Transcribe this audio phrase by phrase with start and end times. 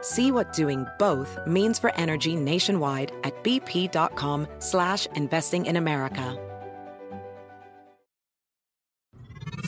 [0.00, 6.36] See what doing both means for energy nationwide at bp.com slash investing in America.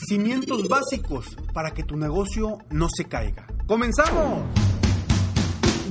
[0.07, 3.45] Cimientos básicos para que tu negocio no se caiga.
[3.67, 4.43] ¡Comenzamos!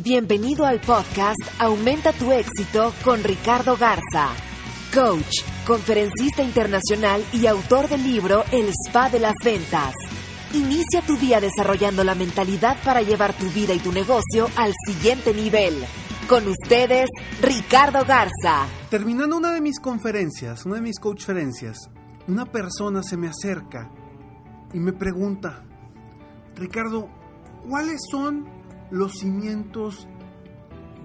[0.02, 4.30] Bienvenido al podcast Aumenta tu éxito con Ricardo Garza,
[4.94, 9.94] coach, conferencista internacional y autor del libro El Spa de las Ventas.
[10.52, 15.32] Inicia tu día desarrollando la mentalidad para llevar tu vida y tu negocio al siguiente
[15.32, 15.74] nivel.
[16.28, 17.08] Con ustedes,
[17.40, 18.66] Ricardo Garza.
[18.90, 21.88] Terminando una de mis conferencias, una de mis coachferencias,
[22.26, 23.92] una persona se me acerca
[24.74, 25.62] y me pregunta,
[26.56, 27.08] Ricardo,
[27.68, 28.44] ¿cuáles son
[28.90, 30.08] los cimientos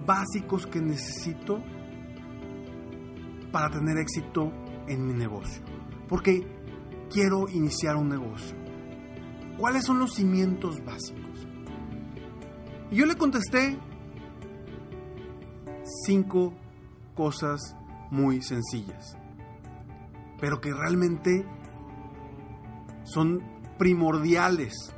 [0.04, 1.62] básicos que necesito
[3.52, 4.50] para tener éxito
[4.88, 5.62] en mi negocio?
[6.08, 6.44] Porque
[7.08, 8.65] quiero iniciar un negocio.
[9.58, 11.46] ¿Cuáles son los cimientos básicos?
[12.90, 13.78] Y yo le contesté
[16.04, 16.52] cinco
[17.14, 17.74] cosas
[18.10, 19.16] muy sencillas,
[20.40, 21.46] pero que realmente
[23.04, 23.42] son
[23.78, 24.94] primordiales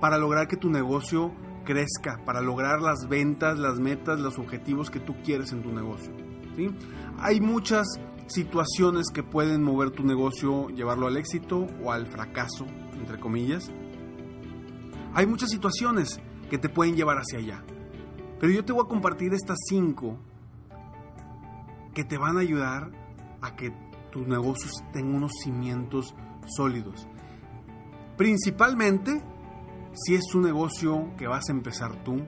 [0.00, 1.32] para lograr que tu negocio
[1.64, 6.12] crezca, para lograr las ventas, las metas, los objetivos que tú quieres en tu negocio.
[7.18, 7.86] Hay muchas
[8.26, 12.66] situaciones que pueden mover tu negocio, llevarlo al éxito o al fracaso,
[13.00, 13.70] entre comillas.
[15.14, 17.64] Hay muchas situaciones que te pueden llevar hacia allá.
[18.38, 20.18] Pero yo te voy a compartir estas cinco
[21.94, 22.90] que te van a ayudar
[23.40, 23.72] a que
[24.12, 26.14] tus negocios tengan unos cimientos
[26.56, 27.08] sólidos.
[28.16, 29.22] Principalmente
[29.92, 32.22] si es un negocio que vas a empezar tú.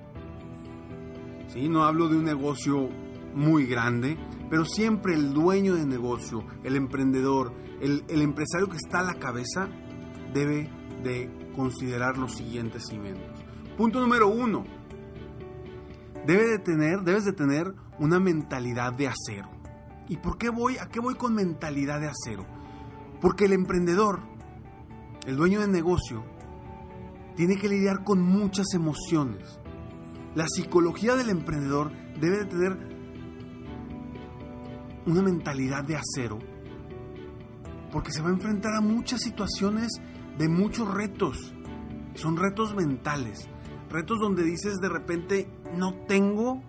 [1.49, 1.69] ¿sí?
[1.69, 2.89] No hablo de un negocio
[3.35, 4.19] muy grande,
[4.51, 9.15] pero siempre el dueño de negocio, el emprendedor, el, el empresario que está a la
[9.15, 9.69] cabeza,
[10.33, 10.71] debe
[11.03, 13.45] de considerar los siguientes cimientos.
[13.77, 14.65] Punto número uno.
[16.27, 19.51] Debe de tener, debes de tener una mentalidad de acero.
[20.09, 20.79] ¿Y por qué voy?
[20.79, 22.47] ¿A qué voy con mentalidad de acero?
[23.21, 24.21] Porque el emprendedor,
[25.27, 26.25] el dueño de negocio,
[27.37, 29.59] tiene que lidiar con muchas emociones.
[30.35, 32.93] La psicología del emprendedor debe de tener
[35.07, 36.39] una mentalidad de acero
[37.93, 39.93] porque se va a enfrentar a muchas situaciones
[40.39, 41.55] de muchos retos.
[42.15, 43.49] Son retos mentales,
[43.89, 46.63] retos donde dices de repente, no tengo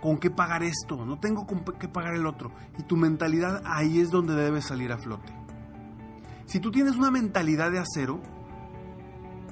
[0.00, 2.52] con qué pagar esto, no tengo con qué pagar el otro.
[2.78, 5.32] Y tu mentalidad ahí es donde debe salir a flote.
[6.46, 8.20] Si tú tienes una mentalidad de acero,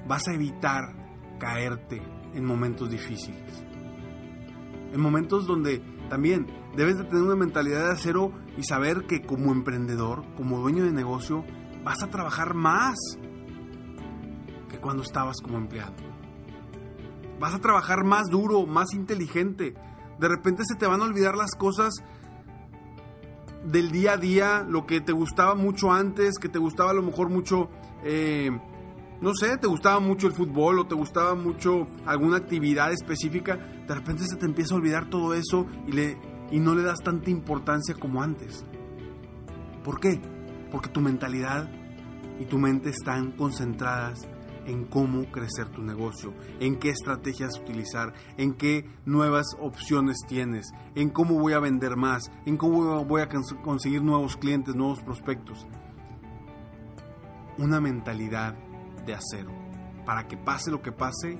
[0.07, 0.95] vas a evitar
[1.39, 2.01] caerte
[2.33, 3.63] en momentos difíciles.
[4.93, 9.51] En momentos donde también debes de tener una mentalidad de acero y saber que como
[9.51, 11.43] emprendedor, como dueño de negocio,
[11.85, 12.95] vas a trabajar más
[14.69, 15.93] que cuando estabas como empleado.
[17.39, 19.75] Vas a trabajar más duro, más inteligente.
[20.19, 21.93] De repente se te van a olvidar las cosas
[23.63, 27.03] del día a día, lo que te gustaba mucho antes, que te gustaba a lo
[27.03, 27.69] mejor mucho,
[28.03, 28.49] eh,
[29.21, 33.57] no sé, te gustaba mucho el fútbol o te gustaba mucho alguna actividad específica,
[33.87, 36.17] de repente se te empieza a olvidar todo eso y, le,
[36.51, 38.65] y no le das tanta importancia como antes.
[39.83, 40.19] ¿Por qué?
[40.75, 41.69] Porque tu mentalidad
[42.37, 44.27] y tu mente están concentradas
[44.65, 51.11] en cómo crecer tu negocio, en qué estrategias utilizar, en qué nuevas opciones tienes, en
[51.11, 53.29] cómo voy a vender más, en cómo voy a
[53.63, 55.65] conseguir nuevos clientes, nuevos prospectos.
[57.57, 58.53] Una mentalidad
[59.05, 59.53] de acero.
[60.05, 61.37] Para que pase lo que pase,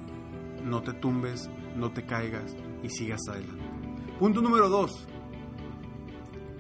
[0.64, 3.66] no te tumbes, no te caigas y sigas adelante.
[4.18, 5.10] Punto número dos.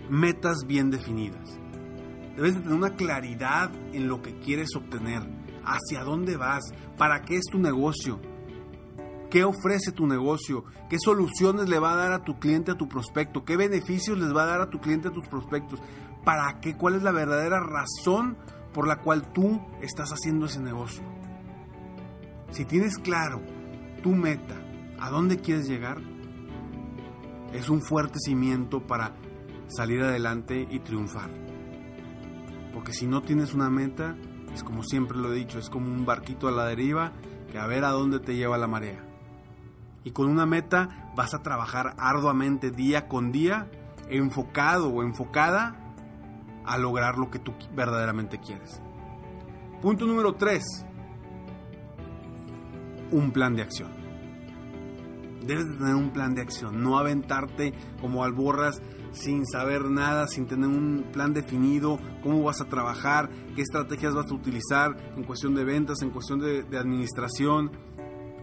[0.09, 1.57] Metas bien definidas.
[2.35, 5.21] Debes de tener una claridad en lo que quieres obtener,
[5.63, 6.63] hacia dónde vas,
[6.97, 8.19] para qué es tu negocio,
[9.29, 12.87] qué ofrece tu negocio, qué soluciones le va a dar a tu cliente, a tu
[12.87, 15.79] prospecto, qué beneficios les va a dar a tu cliente, a tus prospectos.
[16.23, 18.35] para qué, cuál es la verdadera razón
[18.73, 21.03] por la cual tú estás haciendo ese negocio.
[22.49, 23.41] Si tienes claro
[24.01, 24.55] tu meta,
[24.99, 26.01] a dónde quieres llegar,
[27.53, 29.15] es un fuerte cimiento para
[29.67, 31.44] salir adelante y triunfar.
[32.75, 34.17] Porque si no tienes una meta,
[34.53, 37.13] es como siempre lo he dicho, es como un barquito a la deriva
[37.49, 39.01] que a ver a dónde te lleva la marea.
[40.03, 43.71] Y con una meta vas a trabajar arduamente día con día,
[44.09, 45.93] enfocado o enfocada
[46.65, 48.81] a lograr lo que tú verdaderamente quieres.
[49.81, 50.85] Punto número 3.
[53.11, 53.94] Un plan de acción.
[55.45, 58.81] Debes de tener un plan de acción, no aventarte como alborras
[59.11, 64.31] sin saber nada, sin tener un plan definido, cómo vas a trabajar, qué estrategias vas
[64.31, 67.71] a utilizar en cuestión de ventas, en cuestión de administración.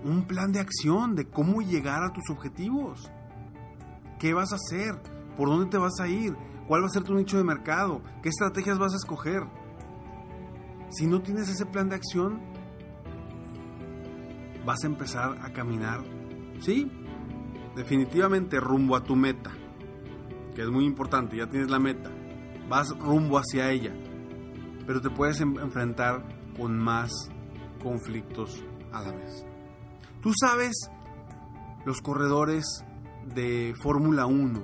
[0.04, 3.10] Un plan de acción de cómo llegar a tus objetivos.
[4.18, 4.94] ¿Qué vas a hacer?
[5.36, 6.36] ¿Por dónde te vas a ir?
[6.68, 8.02] ¿Cuál va a ser tu nicho de mercado?
[8.22, 9.42] ¿Qué estrategias vas a escoger?
[10.90, 12.40] Si no tienes ese plan de acción,
[14.64, 16.02] vas a empezar a caminar,
[16.62, 16.90] sí,
[17.76, 19.52] definitivamente rumbo a tu meta
[20.54, 22.10] que es muy importante, ya tienes la meta,
[22.68, 23.92] vas rumbo hacia ella,
[24.86, 26.24] pero te puedes enfrentar
[26.56, 27.10] con más
[27.82, 28.62] conflictos
[28.92, 29.46] a la vez.
[30.20, 30.72] Tú sabes,
[31.84, 32.64] los corredores
[33.34, 34.60] de Fórmula 1,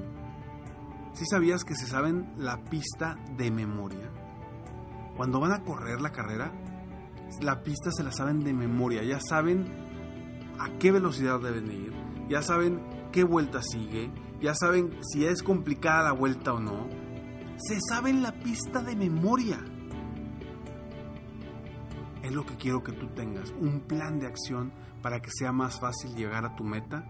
[1.15, 4.11] si sabías que se saben la pista de memoria?
[5.17, 6.53] Cuando van a correr la carrera,
[7.41, 9.67] la pista se la saben de memoria, ya saben
[10.59, 11.93] a qué velocidad deben ir,
[12.29, 12.81] ya saben
[13.13, 14.11] qué vuelta sigue,
[14.41, 16.89] ya saben si es complicada la vuelta o no.
[17.57, 19.59] Se saben la pista de memoria.
[22.23, 24.73] Es lo que quiero que tú tengas, un plan de acción
[25.03, 27.05] para que sea más fácil llegar a tu meta.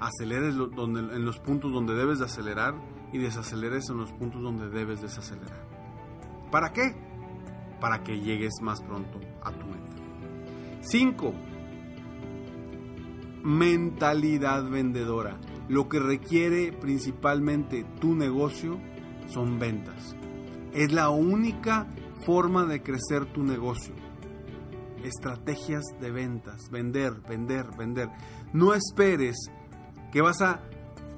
[0.00, 2.74] Aceleres donde, en los puntos donde debes de acelerar
[3.12, 5.64] y desaceleres en los puntos donde debes desacelerar.
[6.50, 6.94] ¿Para qué?
[7.80, 9.94] Para que llegues más pronto a tu meta.
[10.80, 11.32] 5.
[13.44, 15.38] Mentalidad vendedora
[15.68, 18.78] lo que requiere principalmente tu negocio
[19.28, 20.16] son ventas.
[20.72, 21.86] Es la única
[22.24, 23.94] forma de crecer tu negocio.
[25.02, 28.08] Estrategias de ventas, vender, vender, vender.
[28.52, 29.36] No esperes
[30.12, 30.62] que vas a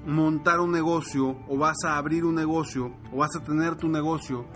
[0.04, 4.46] montar un negocio o vas a abrir un negocio o vas a tener tu negocio.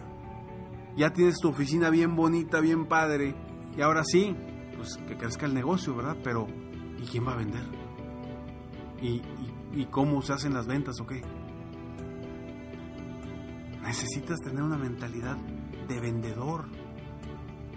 [0.97, 3.35] Ya tienes tu oficina bien bonita, bien padre
[3.77, 4.37] y ahora sí,
[4.77, 6.17] pues que crezca el negocio, ¿verdad?
[6.23, 6.47] Pero
[7.01, 7.65] ¿y quién va a vender?
[9.03, 9.23] ¿Y,
[9.91, 11.23] cómo se hacen las ventas o qué.
[13.83, 15.37] Necesitas tener una mentalidad
[15.89, 16.67] de vendedor.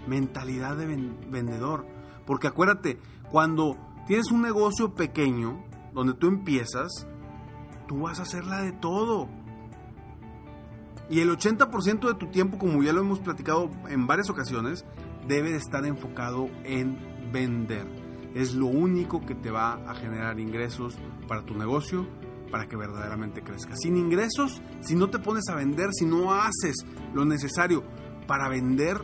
[0.06, 0.86] Mentalidad de
[1.30, 1.86] vendedor.
[2.26, 2.98] Porque acuérdate,
[3.30, 3.76] cuando
[4.06, 7.06] tienes un negocio pequeño, donde tú empiezas,
[7.88, 9.28] tú vas a hacerla de todo.
[11.08, 14.84] Y el 80% de tu tiempo, como ya lo hemos platicado en varias ocasiones,
[15.26, 16.98] debe estar enfocado en
[17.32, 18.03] vender.
[18.34, 20.98] Es lo único que te va a generar ingresos
[21.28, 22.06] para tu negocio,
[22.50, 23.76] para que verdaderamente crezca.
[23.76, 26.74] Sin ingresos, si no te pones a vender, si no haces
[27.14, 27.84] lo necesario
[28.26, 29.00] para vender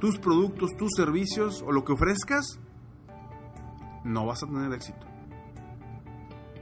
[0.00, 2.60] tus productos, tus servicios o lo que ofrezcas,
[4.04, 5.06] no vas a tener éxito.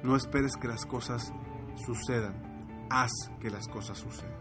[0.04, 1.32] No esperes que las cosas
[1.74, 3.10] sucedan, haz
[3.40, 4.36] que las cosas sucedan.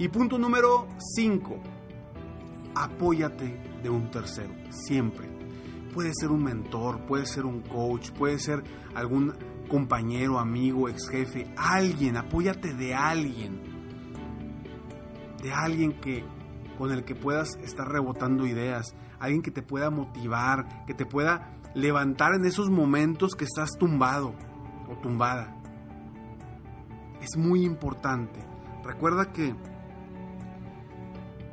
[0.00, 1.60] Y punto número 5,
[2.74, 5.31] apóyate de un tercero, siempre
[5.92, 8.62] Puede ser un mentor, puede ser un coach, puede ser
[8.94, 9.34] algún
[9.68, 13.60] compañero, amigo, ex jefe, alguien, apóyate de alguien.
[15.42, 16.24] De alguien que
[16.78, 21.58] con el que puedas estar rebotando ideas, alguien que te pueda motivar, que te pueda
[21.74, 24.34] levantar en esos momentos que estás tumbado
[24.88, 25.56] o tumbada.
[27.20, 28.40] Es muy importante.
[28.84, 29.54] Recuerda que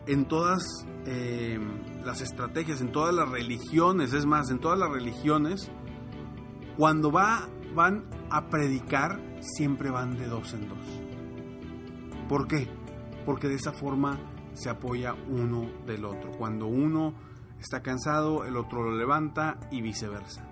[0.07, 0.63] en todas
[1.05, 1.59] eh,
[2.03, 5.71] las estrategias, en todas las religiones, es más, en todas las religiones,
[6.77, 11.01] cuando va, van a predicar, siempre van de dos en dos.
[12.27, 12.67] ¿Por qué?
[13.25, 14.19] Porque de esa forma
[14.53, 16.31] se apoya uno del otro.
[16.37, 17.13] Cuando uno
[17.59, 20.47] está cansado, el otro lo levanta y viceversa.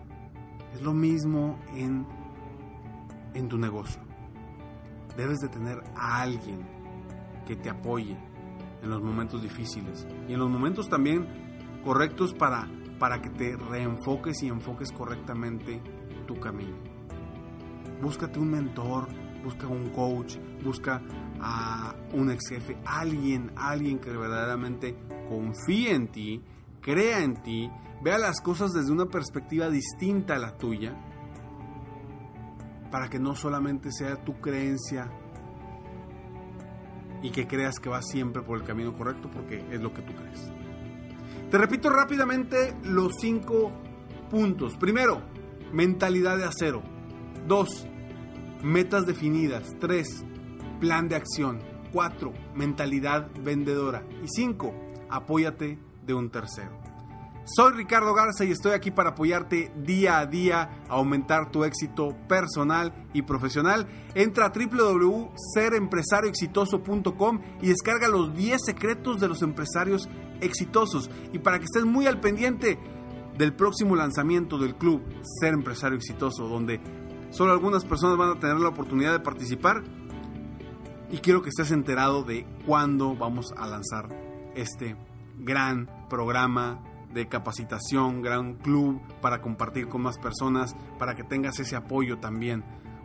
[0.73, 2.05] Es lo mismo en,
[3.33, 4.01] en tu negocio.
[5.15, 6.67] Debes de tener a alguien
[7.45, 8.17] que te apoye,
[8.81, 12.67] en los momentos difíciles y en los momentos también correctos para,
[12.99, 15.81] para que te reenfoques y enfoques correctamente
[16.27, 16.77] tu camino.
[18.01, 19.07] Búscate un mentor,
[19.43, 21.01] busca un coach, busca
[21.39, 24.95] a un ex jefe, alguien, alguien que verdaderamente
[25.29, 26.43] confíe en ti,
[26.81, 27.69] crea en ti,
[28.03, 30.95] vea las cosas desde una perspectiva distinta a la tuya,
[32.91, 35.11] para que no solamente sea tu creencia
[37.27, 40.13] y que creas que vas siempre por el camino correcto porque es lo que tú
[40.15, 40.49] crees.
[41.51, 43.71] Te repito rápidamente los cinco
[44.31, 44.77] puntos.
[44.77, 45.21] Primero,
[45.73, 46.83] mentalidad de acero.
[47.45, 47.85] Dos,
[48.63, 49.75] metas definidas.
[49.79, 50.23] Tres,
[50.79, 51.59] plan de acción.
[51.91, 54.03] Cuatro, mentalidad vendedora.
[54.23, 54.73] Y cinco,
[55.09, 56.86] apóyate de un tercero.
[57.49, 62.13] Soy Ricardo Garza y estoy aquí para apoyarte día a día a aumentar tu éxito
[62.27, 63.87] personal y profesional.
[64.15, 70.09] Entra a www.serempresarioexitoso.com y descarga los 10 secretos de los empresarios
[70.41, 71.09] exitosos.
[71.31, 72.77] Y para que estés muy al pendiente
[73.37, 75.01] del próximo lanzamiento del club
[75.39, 76.81] Ser Empresario Exitoso, donde
[77.29, 79.85] solo algunas personas van a tener la oportunidad de participar.
[81.09, 84.09] Y quiero que estés enterado de cuándo vamos a lanzar
[84.53, 84.97] este
[85.39, 86.83] gran programa
[87.13, 92.63] de capacitación, gran club para compartir con más personas, para que tengas ese apoyo también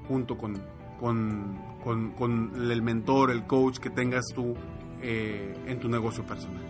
[0.08, 0.60] junto con,
[1.00, 4.54] con, el mentor, el coach que tengas tú
[5.00, 6.68] eh, en tu negocio personal.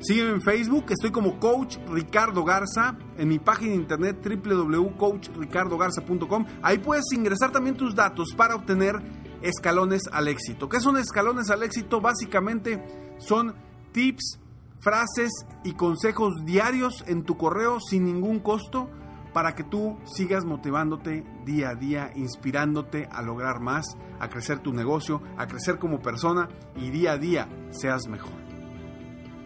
[0.00, 6.44] Sígueme en Facebook, estoy como Coach Ricardo Garza, en mi página de internet www.coachricardogarza.com.
[6.60, 8.96] Ahí puedes ingresar también tus datos para obtener
[9.42, 10.68] escalones al éxito.
[10.68, 12.00] ¿Qué son escalones al éxito?
[12.00, 12.84] Básicamente
[13.18, 13.54] son
[13.92, 14.40] tips
[14.82, 15.30] frases
[15.62, 18.90] y consejos diarios en tu correo sin ningún costo
[19.32, 24.72] para que tú sigas motivándote día a día, inspirándote a lograr más, a crecer tu
[24.72, 28.42] negocio, a crecer como persona y día a día seas mejor.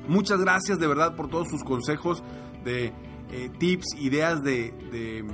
[0.09, 2.25] Muchas gracias de verdad por todos sus consejos
[2.64, 2.93] de
[3.31, 5.25] eh, tips, ideas de, de,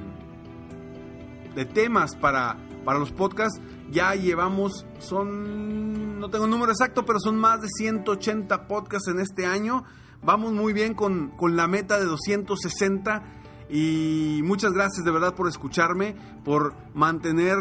[1.54, 3.60] de temas para, para los podcasts.
[3.90, 9.20] Ya llevamos, son, no tengo el número exacto, pero son más de 180 podcasts en
[9.20, 9.84] este año.
[10.22, 13.22] Vamos muy bien con, con la meta de 260
[13.68, 17.56] y muchas gracias de verdad por escucharme, por mantener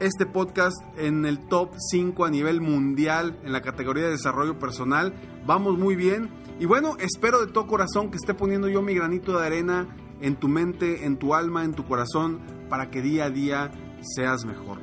[0.00, 5.12] este podcast en el top 5 a nivel mundial en la categoría de desarrollo personal.
[5.46, 6.30] Vamos muy bien.
[6.58, 9.88] Y bueno, espero de todo corazón que esté poniendo yo mi granito de arena
[10.20, 14.46] en tu mente, en tu alma, en tu corazón, para que día a día seas
[14.46, 14.80] mejor.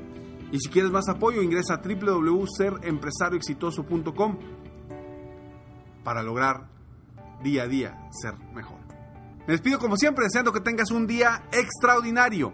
[0.51, 4.37] Y si quieres más apoyo, ingresa a www.serempresarioexitoso.com
[6.03, 6.67] para lograr
[7.43, 8.77] día a día ser mejor.
[9.47, 12.53] Me despido como siempre deseando que tengas un día extraordinario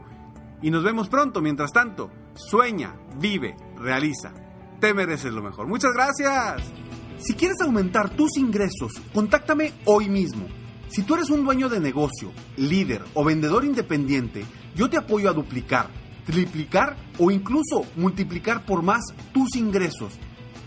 [0.62, 1.42] y nos vemos pronto.
[1.42, 4.32] Mientras tanto, sueña, vive, realiza.
[4.80, 5.68] Te mereces lo mejor.
[5.68, 6.72] Muchas gracias.
[7.20, 10.48] Si quieres aumentar tus ingresos, contáctame hoy mismo.
[10.90, 15.34] Si tú eres un dueño de negocio, líder o vendedor independiente, yo te apoyo a
[15.34, 15.90] duplicar
[16.26, 20.14] triplicar o incluso multiplicar por más tus ingresos.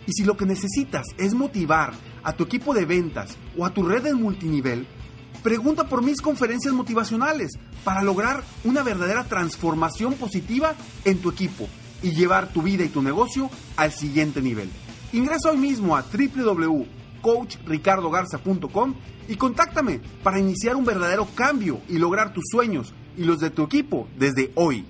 [0.06, 3.82] Y si lo que necesitas es motivar a tu equipo de ventas o a tu
[3.82, 4.86] red de multinivel,
[5.42, 7.52] pregunta por mis conferencias motivacionales
[7.84, 11.68] para lograr una verdadera transformación positiva en tu equipo
[12.02, 14.70] y llevar tu vida y tu negocio al siguiente nivel.
[15.12, 18.94] Ingresa hoy mismo a www.coachricardogarza.com
[19.28, 23.64] y contáctame para iniciar un verdadero cambio y lograr tus sueños y los de tu
[23.64, 24.84] equipo desde hoy.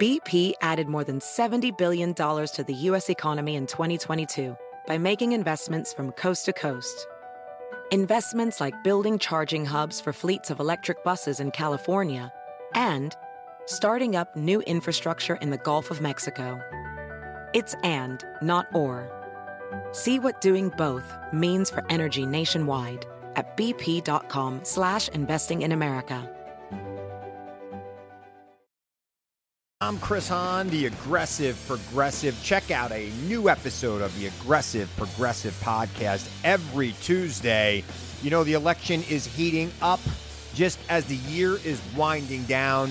[0.00, 3.10] BP added more than $70 billion to the U.S.
[3.10, 4.56] economy in 2022
[4.86, 7.06] by making investments from coast to coast.
[7.90, 12.32] Investments like building charging hubs for fleets of electric buses in California
[12.74, 13.14] and
[13.70, 16.60] starting up new infrastructure in the Gulf of Mexico.
[17.54, 19.08] It's and, not or.
[19.92, 26.28] See what doing both means for energy nationwide at bp.com slash investing in America.
[29.80, 32.38] I'm Chris Hahn, the Aggressive Progressive.
[32.42, 37.84] Check out a new episode of the Aggressive Progressive podcast every Tuesday.
[38.20, 40.00] You know, the election is heating up
[40.54, 42.90] just as the year is winding down.